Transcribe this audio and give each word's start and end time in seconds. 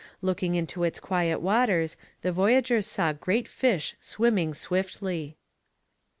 Looking 0.23 0.55
into 0.55 0.83
its 0.83 0.99
quiet 0.99 1.41
waters, 1.41 1.95
the 2.23 2.31
voyagers 2.31 2.87
saw 2.87 3.13
great 3.13 3.47
fish 3.47 3.93
swimming 4.01 4.55
swiftly. 4.55 5.37